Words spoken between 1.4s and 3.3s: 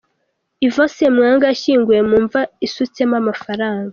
yashyinguwe mu mva isutsemo